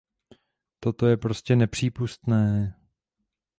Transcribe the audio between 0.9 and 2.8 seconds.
je prostě nepřípustné.